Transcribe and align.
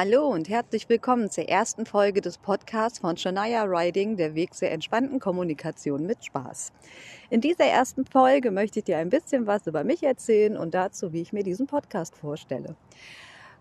Hallo 0.00 0.28
und 0.28 0.48
herzlich 0.48 0.88
willkommen 0.88 1.28
zur 1.28 1.48
ersten 1.48 1.84
Folge 1.84 2.20
des 2.20 2.38
Podcasts 2.38 3.00
von 3.00 3.16
Shania 3.16 3.64
Riding, 3.64 4.16
der 4.16 4.36
Weg 4.36 4.54
zur 4.54 4.68
entspannten 4.68 5.18
Kommunikation 5.18 6.06
mit 6.06 6.24
Spaß. 6.24 6.70
In 7.30 7.40
dieser 7.40 7.64
ersten 7.64 8.04
Folge 8.06 8.52
möchte 8.52 8.78
ich 8.78 8.84
dir 8.84 8.98
ein 8.98 9.08
bisschen 9.08 9.48
was 9.48 9.66
über 9.66 9.82
mich 9.82 10.04
erzählen 10.04 10.56
und 10.56 10.72
dazu, 10.72 11.12
wie 11.12 11.20
ich 11.20 11.32
mir 11.32 11.42
diesen 11.42 11.66
Podcast 11.66 12.16
vorstelle. 12.16 12.76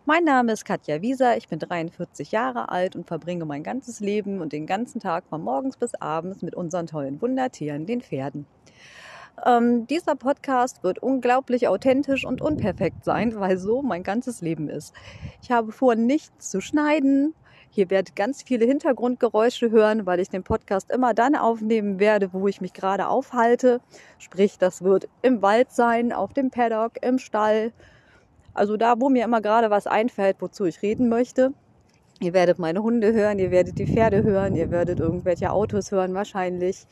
Mein 0.05 0.25
Name 0.25 0.51
ist 0.51 0.63
Katja 0.63 1.01
Wieser, 1.01 1.37
ich 1.37 1.47
bin 1.47 1.57
43 1.57 2.31
Jahre 2.31 2.69
alt 2.69 2.95
und 2.95 3.07
verbringe 3.07 3.45
mein 3.45 3.63
ganzes 3.63 3.99
Leben 3.99 4.39
und 4.39 4.53
den 4.53 4.67
ganzen 4.67 4.99
Tag 4.99 5.23
von 5.27 5.41
morgens 5.41 5.75
bis 5.75 5.95
abends 5.95 6.43
mit 6.43 6.53
unseren 6.53 6.85
tollen 6.85 7.19
Wundertieren, 7.19 7.87
den 7.87 8.01
Pferden. 8.01 8.45
Ähm, 9.45 9.85
dieser 9.87 10.15
Podcast 10.15 10.83
wird 10.83 10.99
unglaublich 10.99 11.67
authentisch 11.67 12.25
und 12.25 12.41
unperfekt 12.41 13.05
sein, 13.05 13.39
weil 13.39 13.57
so 13.57 13.81
mein 13.81 14.03
ganzes 14.03 14.41
Leben 14.41 14.67
ist. 14.67 14.93
Ich 15.41 15.51
habe 15.51 15.71
vor, 15.71 15.95
nichts 15.95 16.49
zu 16.49 16.59
schneiden. 16.59 17.35
Hier 17.69 17.91
werdet 17.91 18.15
ganz 18.15 18.41
viele 18.41 18.65
Hintergrundgeräusche 18.65 19.69
hören, 19.69 20.07
weil 20.07 20.19
ich 20.19 20.29
den 20.29 20.43
Podcast 20.43 20.91
immer 20.91 21.13
dann 21.13 21.35
aufnehmen 21.35 21.99
werde, 21.99 22.33
wo 22.33 22.47
ich 22.47 22.61
mich 22.61 22.73
gerade 22.73 23.07
aufhalte. 23.07 23.81
Sprich, 24.17 24.57
das 24.57 24.81
wird 24.81 25.07
im 25.21 25.43
Wald 25.43 25.71
sein, 25.71 26.11
auf 26.11 26.33
dem 26.33 26.49
Paddock, 26.49 26.93
im 27.03 27.19
Stall. 27.19 27.73
Also 28.55 28.77
da, 28.77 28.99
wo 28.99 29.09
mir 29.09 29.23
immer 29.23 29.41
gerade 29.41 29.69
was 29.69 29.85
einfällt, 29.85 30.37
wozu 30.39 30.65
ich 30.65 30.81
reden 30.81 31.09
möchte. 31.09 31.53
Ihr 32.19 32.33
werdet 32.33 32.57
meine 32.57 32.81
Hunde 32.81 33.13
hören, 33.13 33.37
ihr 33.37 33.51
werdet 33.51 33.77
die 33.77 33.85
Pferde 33.85 34.23
hören, 34.23 34.55
ihr 34.55 34.71
werdet 34.71 34.99
irgendwelche 34.99 35.51
Autos 35.51 35.91
hören 35.91 36.15
wahrscheinlich. 36.15 36.87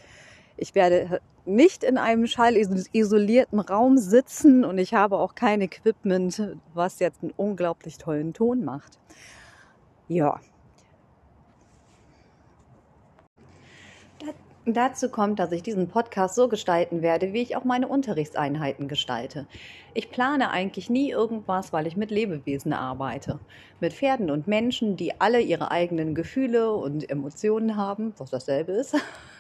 Ich 0.58 0.76
werde 0.76 1.20
nicht 1.46 1.84
in 1.84 1.98
einem 1.98 2.28
schallisolierten 2.28 3.60
Raum 3.60 3.98
sitzen 3.98 4.66
und 4.66 4.78
ich 4.78 4.94
habe 4.94 5.18
auch 5.18 5.36
kein 5.36 5.62
Equipment, 5.62 6.56
was 6.74 7.00
jetzt 7.00 7.22
einen 7.22 7.34
unglaublich 7.36 7.98
tollen 7.98 8.34
Ton 8.34 8.64
macht. 8.66 9.00
Ja. 10.08 10.40
Dazu 14.68 15.10
kommt, 15.10 15.38
dass 15.38 15.52
ich 15.52 15.62
diesen 15.62 15.90
Podcast 15.90 16.34
so 16.34 16.48
gestalten 16.48 17.04
werde, 17.04 17.34
wie 17.34 17.42
ich 17.44 17.56
auch 17.56 17.66
meine 17.66 17.88
Unterrichtseinheiten 17.88 18.88
gestalte. 18.88 19.46
Ich 19.94 20.10
plane 20.10 20.50
eigentlich 20.50 20.90
nie 20.90 21.12
irgendwas, 21.12 21.72
weil 21.72 21.86
ich 21.86 21.96
mit 21.96 22.10
Lebewesen 22.10 22.74
arbeite. 22.74 23.40
Mit 23.80 23.94
Pferden 23.94 24.32
und 24.32 24.48
Menschen, 24.48 24.98
die 24.98 25.22
alle 25.22 25.40
ihre 25.40 25.70
eigenen 25.70 26.16
Gefühle 26.16 26.74
und 26.74 27.08
Emotionen 27.08 27.76
haben, 27.76 28.16
was 28.18 28.32
dasselbe 28.32 28.72
ist. 28.72 28.96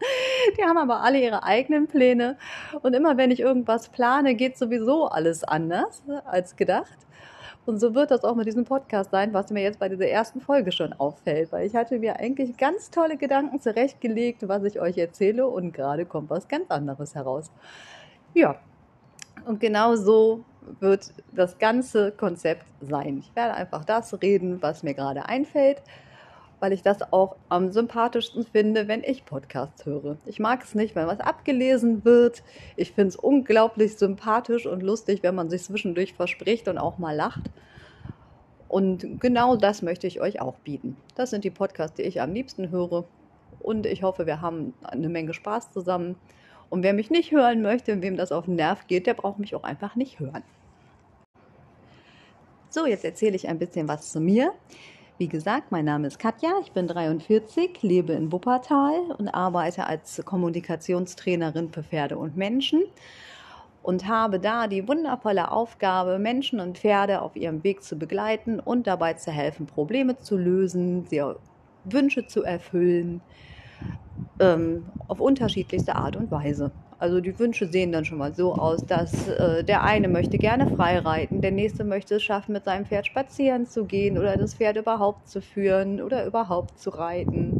Die 0.56 0.62
haben 0.62 0.78
aber 0.78 1.02
alle 1.02 1.20
ihre 1.20 1.42
eigenen 1.42 1.86
Pläne. 1.86 2.36
Und 2.82 2.94
immer 2.94 3.16
wenn 3.16 3.30
ich 3.30 3.40
irgendwas 3.40 3.88
plane, 3.88 4.34
geht 4.34 4.56
sowieso 4.58 5.06
alles 5.06 5.44
anders 5.44 6.02
als 6.24 6.56
gedacht. 6.56 6.98
Und 7.66 7.80
so 7.80 7.94
wird 7.94 8.10
das 8.10 8.24
auch 8.24 8.34
mit 8.34 8.46
diesem 8.46 8.64
Podcast 8.64 9.10
sein, 9.10 9.34
was 9.34 9.50
mir 9.50 9.62
jetzt 9.62 9.78
bei 9.78 9.90
dieser 9.90 10.06
ersten 10.06 10.40
Folge 10.40 10.72
schon 10.72 10.94
auffällt, 10.94 11.52
weil 11.52 11.66
ich 11.66 11.76
hatte 11.76 11.98
mir 11.98 12.18
eigentlich 12.18 12.56
ganz 12.56 12.90
tolle 12.90 13.18
Gedanken 13.18 13.60
zurechtgelegt, 13.60 14.48
was 14.48 14.64
ich 14.64 14.80
euch 14.80 14.96
erzähle 14.96 15.46
und 15.46 15.72
gerade 15.72 16.06
kommt 16.06 16.30
was 16.30 16.48
ganz 16.48 16.70
anderes 16.70 17.14
heraus. 17.14 17.50
Ja, 18.32 18.58
und 19.44 19.60
genau 19.60 19.96
so 19.96 20.44
wird 20.80 21.12
das 21.32 21.58
ganze 21.58 22.10
Konzept 22.12 22.64
sein. 22.80 23.18
Ich 23.18 23.36
werde 23.36 23.52
einfach 23.52 23.84
das 23.84 24.18
reden, 24.22 24.62
was 24.62 24.82
mir 24.82 24.94
gerade 24.94 25.26
einfällt 25.26 25.82
weil 26.60 26.72
ich 26.72 26.82
das 26.82 27.12
auch 27.12 27.36
am 27.48 27.70
sympathischsten 27.70 28.44
finde, 28.44 28.88
wenn 28.88 29.02
ich 29.04 29.24
Podcasts 29.24 29.86
höre. 29.86 30.16
Ich 30.26 30.38
mag 30.40 30.64
es 30.64 30.74
nicht, 30.74 30.96
wenn 30.96 31.06
was 31.06 31.20
abgelesen 31.20 32.04
wird. 32.04 32.42
Ich 32.76 32.92
finde 32.92 33.08
es 33.08 33.16
unglaublich 33.16 33.96
sympathisch 33.96 34.66
und 34.66 34.82
lustig, 34.82 35.22
wenn 35.22 35.34
man 35.34 35.50
sich 35.50 35.62
zwischendurch 35.62 36.14
verspricht 36.14 36.68
und 36.68 36.78
auch 36.78 36.98
mal 36.98 37.14
lacht. 37.14 37.50
Und 38.68 39.20
genau 39.20 39.56
das 39.56 39.82
möchte 39.82 40.06
ich 40.06 40.20
euch 40.20 40.40
auch 40.40 40.56
bieten. 40.56 40.96
Das 41.14 41.30
sind 41.30 41.44
die 41.44 41.50
Podcasts, 41.50 41.96
die 41.96 42.02
ich 42.02 42.20
am 42.20 42.32
liebsten 42.32 42.70
höre. 42.70 43.04
Und 43.60 43.86
ich 43.86 44.02
hoffe, 44.02 44.26
wir 44.26 44.40
haben 44.40 44.74
eine 44.82 45.08
Menge 45.08 45.32
Spaß 45.34 45.72
zusammen. 45.72 46.16
Und 46.70 46.82
wer 46.82 46.92
mich 46.92 47.10
nicht 47.10 47.32
hören 47.32 47.62
möchte, 47.62 48.02
wem 48.02 48.16
das 48.16 48.30
auf 48.30 48.44
den 48.44 48.56
Nerv 48.56 48.86
geht, 48.86 49.06
der 49.06 49.14
braucht 49.14 49.38
mich 49.38 49.54
auch 49.54 49.64
einfach 49.64 49.96
nicht 49.96 50.20
hören. 50.20 50.42
So, 52.68 52.84
jetzt 52.84 53.04
erzähle 53.04 53.36
ich 53.36 53.48
ein 53.48 53.58
bisschen 53.58 53.88
was 53.88 54.12
zu 54.12 54.20
mir. 54.20 54.52
Wie 55.18 55.26
gesagt, 55.26 55.72
mein 55.72 55.84
Name 55.84 56.06
ist 56.06 56.20
Katja, 56.20 56.48
ich 56.62 56.70
bin 56.70 56.86
43, 56.86 57.82
lebe 57.82 58.12
in 58.12 58.30
Wuppertal 58.30 59.10
und 59.18 59.26
arbeite 59.26 59.88
als 59.88 60.22
Kommunikationstrainerin 60.24 61.72
für 61.72 61.82
Pferde 61.82 62.16
und 62.16 62.36
Menschen 62.36 62.84
und 63.82 64.06
habe 64.06 64.38
da 64.38 64.68
die 64.68 64.86
wundervolle 64.86 65.50
Aufgabe, 65.50 66.20
Menschen 66.20 66.60
und 66.60 66.78
Pferde 66.78 67.20
auf 67.20 67.34
ihrem 67.34 67.64
Weg 67.64 67.82
zu 67.82 67.96
begleiten 67.96 68.60
und 68.60 68.86
dabei 68.86 69.14
zu 69.14 69.32
helfen, 69.32 69.66
Probleme 69.66 70.18
zu 70.18 70.36
lösen, 70.36 71.08
Wünsche 71.82 72.28
zu 72.28 72.44
erfüllen, 72.44 73.20
ähm, 74.40 74.92
auf 75.08 75.20
unterschiedlichste 75.20 75.96
Art 75.96 76.16
und 76.16 76.30
Weise. 76.30 76.76
Also 76.98 77.20
die 77.20 77.38
Wünsche 77.38 77.66
sehen 77.68 77.92
dann 77.92 78.04
schon 78.04 78.18
mal 78.18 78.34
so 78.34 78.56
aus, 78.56 78.86
dass 78.86 79.26
äh, 79.28 79.62
der 79.64 79.84
eine 79.84 80.08
möchte 80.08 80.38
gerne 80.38 80.66
frei 80.66 80.98
reiten, 80.98 81.40
der 81.40 81.52
nächste 81.52 81.84
möchte 81.84 82.16
es 82.16 82.24
schaffen, 82.24 82.52
mit 82.52 82.64
seinem 82.64 82.86
Pferd 82.86 83.06
spazieren 83.06 83.66
zu 83.66 83.86
gehen 83.86 84.18
oder 84.18 84.36
das 84.36 84.54
Pferd 84.54 84.76
überhaupt 84.76 85.28
zu 85.28 85.40
führen 85.40 86.00
oder 86.02 86.26
überhaupt 86.26 86.78
zu 86.78 86.90
reiten. 86.90 87.58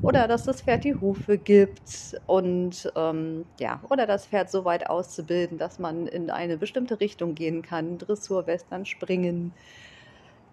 Oder 0.00 0.28
dass 0.28 0.44
das 0.44 0.62
Pferd 0.62 0.84
die 0.84 0.94
Hufe 0.94 1.38
gibt 1.38 2.16
und 2.26 2.90
ähm, 2.96 3.50
ja, 3.58 3.82
oder 3.90 4.06
das 4.06 4.26
Pferd 4.28 4.48
so 4.50 4.64
weit 4.64 4.88
auszubilden, 4.88 5.58
dass 5.58 5.78
man 5.80 6.06
in 6.06 6.30
eine 6.30 6.56
bestimmte 6.56 7.00
Richtung 7.00 7.34
gehen 7.34 7.62
kann, 7.62 7.98
Dressur, 7.98 8.46
Western, 8.46 8.84
Springen. 8.86 9.56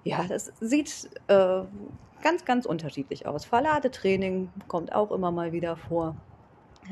Ja, 0.07 0.23
das 0.27 0.45
sieht 0.59 1.09
äh, 1.27 1.63
ganz, 2.21 2.45
ganz 2.45 2.65
unterschiedlich 2.67 3.25
aus. 3.25 3.45
Verladetraining 3.45 4.53
kommt 4.67 4.93
auch 4.93 5.11
immer 5.11 5.31
mal 5.31 5.51
wieder 5.51 5.75
vor. 5.77 6.21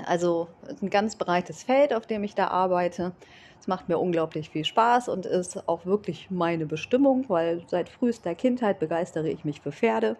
Also 0.05 0.57
ein 0.81 0.89
ganz 0.89 1.17
breites 1.17 1.63
Feld, 1.63 1.93
auf 1.93 2.07
dem 2.07 2.23
ich 2.23 2.35
da 2.35 2.47
arbeite. 2.49 3.17
Es 3.59 3.67
macht 3.67 3.89
mir 3.89 3.99
unglaublich 3.99 4.49
viel 4.51 4.65
Spaß 4.65 5.09
und 5.09 5.25
ist 5.27 5.67
auch 5.69 5.85
wirklich 5.85 6.29
meine 6.31 6.65
Bestimmung, 6.67 7.29
weil 7.29 7.67
seit 7.69 7.89
frühester 7.89 8.35
Kindheit 8.35 8.79
begeistere 8.79 9.29
ich 9.29 9.45
mich 9.45 9.61
für 9.61 9.71
Pferde. 9.73 10.19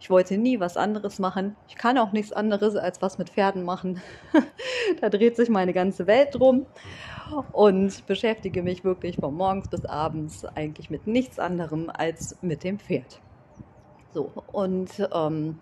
Ich 0.00 0.10
wollte 0.10 0.38
nie 0.38 0.60
was 0.60 0.76
anderes 0.76 1.18
machen. 1.18 1.56
Ich 1.68 1.74
kann 1.74 1.98
auch 1.98 2.12
nichts 2.12 2.32
anderes 2.32 2.76
als 2.76 3.02
was 3.02 3.18
mit 3.18 3.30
Pferden 3.30 3.64
machen. 3.64 4.00
da 5.00 5.08
dreht 5.08 5.36
sich 5.36 5.48
meine 5.48 5.72
ganze 5.72 6.06
Welt 6.06 6.28
drum 6.32 6.66
und 7.52 8.06
beschäftige 8.06 8.62
mich 8.62 8.84
wirklich 8.84 9.16
von 9.16 9.34
morgens 9.34 9.68
bis 9.68 9.84
abends 9.84 10.44
eigentlich 10.44 10.88
mit 10.88 11.06
nichts 11.06 11.38
anderem 11.38 11.90
als 11.92 12.36
mit 12.42 12.64
dem 12.64 12.78
Pferd. 12.78 13.20
So, 14.14 14.32
und 14.52 14.90
ähm, 15.12 15.58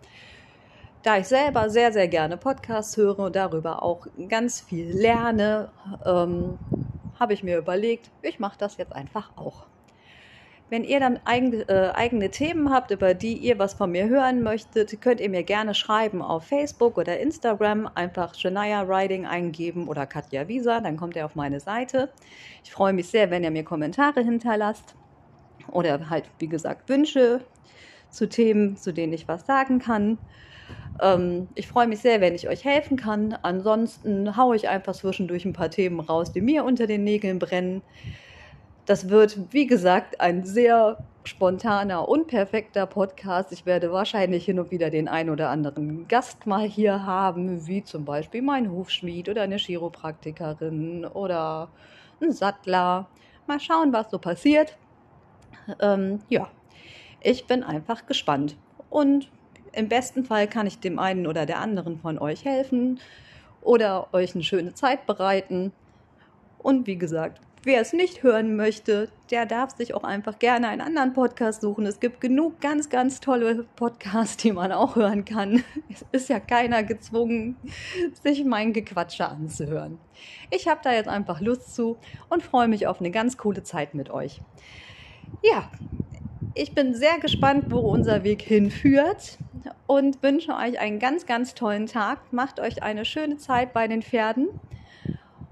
da 1.03 1.18
ich 1.18 1.26
selber 1.26 1.70
sehr, 1.70 1.92
sehr 1.92 2.08
gerne 2.08 2.36
Podcasts 2.36 2.97
höre 2.97 3.18
und 3.20 3.36
darüber 3.36 3.82
auch 3.82 4.06
ganz 4.28 4.60
viel 4.60 4.91
lerne, 4.92 5.70
ähm, 6.04 6.58
habe 7.18 7.32
ich 7.32 7.42
mir 7.42 7.58
überlegt, 7.58 8.10
ich 8.22 8.38
mache 8.38 8.58
das 8.58 8.76
jetzt 8.76 8.92
einfach 8.92 9.30
auch. 9.36 9.66
Wenn 10.69 10.82
ihr 10.82 10.99
dann 10.99 11.21
eigene, 11.25 11.69
äh, 11.69 11.93
eigene 11.94 12.31
Themen 12.31 12.71
habt, 12.71 12.91
über 12.91 13.15
die 13.15 13.34
ihr 13.34 13.59
was 13.59 13.75
von 13.75 13.93
mir 13.93 14.09
hören 14.09 14.43
möchtet, 14.43 15.00
könnt 15.00 15.21
ihr 15.21 15.31
mir 15.31 15.44
gerne 15.44 15.75
schreiben 15.75 16.22
auf 16.22 16.47
Facebook 16.47 16.99
oder 16.99 17.21
Instagram. 17.21 17.88
Einfach 17.94 18.34
Shania 18.34 18.82
Riding 18.82 19.27
eingeben 19.27 19.87
oder 19.87 20.06
Katja 20.06 20.49
Visa, 20.49 20.81
dann 20.81 20.97
kommt 20.97 21.15
ihr 21.15 21.25
auf 21.25 21.37
meine 21.37 21.60
Seite. 21.60 22.10
Ich 22.65 22.72
freue 22.72 22.93
mich 22.93 23.09
sehr, 23.09 23.31
wenn 23.31 23.44
ihr 23.44 23.53
mir 23.53 23.62
Kommentare 23.62 24.22
hinterlasst 24.22 24.97
oder 25.71 26.10
halt, 26.10 26.25
wie 26.41 26.49
gesagt, 26.49 26.88
Wünsche 26.88 27.43
zu 28.10 28.28
Themen, 28.28 28.77
zu 28.77 28.92
denen 28.92 29.13
ich 29.13 29.28
was 29.28 29.47
sagen 29.47 29.78
kann. 29.78 30.18
Ähm, 31.01 31.48
ich 31.54 31.68
freue 31.68 31.86
mich 31.86 32.01
sehr, 32.01 32.21
wenn 32.21 32.34
ich 32.34 32.48
euch 32.48 32.65
helfen 32.65 32.97
kann. 32.97 33.39
Ansonsten 33.42 34.36
haue 34.36 34.57
ich 34.57 34.68
einfach 34.68 34.95
zwischendurch 34.95 35.45
ein 35.45 35.53
paar 35.53 35.71
Themen 35.71 36.01
raus, 36.01 36.33
die 36.33 36.41
mir 36.41 36.65
unter 36.65 36.89
den 36.89 37.04
Nägeln 37.04 37.39
brennen. 37.39 37.83
Das 38.86 39.09
wird, 39.09 39.53
wie 39.53 39.66
gesagt, 39.66 40.21
ein 40.21 40.44
sehr 40.44 40.98
spontaner, 41.24 42.09
unperfekter 42.09 42.86
Podcast. 42.86 43.50
Ich 43.50 43.66
werde 43.66 43.91
wahrscheinlich 43.91 44.44
hin 44.44 44.60
und 44.60 44.71
wieder 44.71 44.91
den 44.91 45.09
ein 45.09 45.28
oder 45.28 45.50
anderen 45.50 46.06
Gast 46.06 46.47
mal 46.47 46.62
hier 46.68 47.04
haben, 47.04 47.66
wie 47.66 47.83
zum 47.83 48.04
Beispiel 48.04 48.42
mein 48.42 48.71
Hufschmied 48.71 49.28
oder 49.28 49.42
eine 49.42 49.56
Chiropraktikerin 49.56 51.04
oder 51.04 51.68
ein 52.22 52.30
Sattler. 52.30 53.09
Mal 53.48 53.59
schauen, 53.59 53.92
was 53.92 54.09
so 54.09 54.21
passiert. 54.21 54.77
Ähm, 55.80 56.21
ja, 56.28 56.48
ich 57.21 57.48
bin 57.48 57.65
einfach 57.65 58.06
gespannt. 58.06 58.56
Und 58.89 59.32
im 59.72 59.89
besten 59.89 60.24
Fall 60.24 60.47
kann 60.47 60.68
ich 60.68 60.78
dem 60.78 61.00
einen 61.00 61.27
oder 61.27 61.44
der 61.44 61.59
anderen 61.59 61.98
von 61.98 62.21
euch 62.21 62.44
helfen 62.44 63.00
oder 63.62 64.15
euch 64.15 64.36
eine 64.36 64.44
schöne 64.44 64.74
Zeit 64.74 65.06
bereiten. 65.06 65.72
Und 66.59 66.86
wie 66.86 66.97
gesagt, 66.97 67.41
wer 67.66 67.80
es 67.80 67.92
nicht 67.92 68.22
hören 68.22 68.54
möchte, 68.54 69.09
der 69.33 69.45
darf 69.45 69.77
sich 69.77 69.92
auch 69.92 70.04
einfach 70.04 70.39
gerne 70.39 70.68
einen 70.68 70.80
anderen 70.80 71.13
Podcast 71.15 71.63
suchen. 71.63 71.84
Es 71.84 71.98
gibt 71.98 72.21
genug 72.21 72.60
ganz, 72.60 72.91
ganz 72.91 73.18
tolle 73.18 73.66
Podcasts, 73.74 74.36
die 74.36 74.53
man 74.53 74.71
auch 74.71 74.95
hören 74.95 75.24
kann. 75.24 75.65
Es 75.91 76.04
ist 76.13 76.28
ja 76.28 76.39
keiner 76.39 76.84
gezwungen, 76.84 77.57
sich 78.22 78.45
mein 78.45 78.72
Gequatsche 78.72 79.27
anzuhören. 79.27 79.98
Ich 80.51 80.68
habe 80.68 80.80
da 80.84 80.92
jetzt 80.92 81.09
einfach 81.09 81.41
Lust 81.41 81.74
zu 81.74 81.97
und 82.28 82.45
freue 82.45 82.68
mich 82.68 82.86
auf 82.86 83.01
eine 83.01 83.10
ganz 83.10 83.36
coole 83.36 83.65
Zeit 83.65 83.95
mit 83.95 84.10
euch. 84.10 84.41
Ja, 85.42 85.68
ich 86.54 86.72
bin 86.72 86.95
sehr 86.95 87.18
gespannt, 87.18 87.65
wo 87.71 87.78
unser 87.78 88.22
Weg 88.22 88.42
hinführt 88.42 89.39
und 89.89 90.22
wünsche 90.22 90.54
euch 90.54 90.78
einen 90.78 91.01
ganz, 91.01 91.27
ganz 91.27 91.54
tollen 91.54 91.86
Tag. 91.86 92.33
Macht 92.33 92.60
euch 92.60 92.84
eine 92.84 93.04
schöne 93.04 93.39
Zeit 93.39 93.72
bei 93.72 93.89
den 93.89 94.03
Pferden 94.03 94.48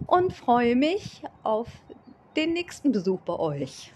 und 0.06 0.32
freue 0.32 0.76
mich 0.76 1.22
auf 1.42 1.68
den 2.36 2.52
nächsten 2.52 2.92
Besuch 2.92 3.20
bei 3.20 3.38
euch. 3.38 3.92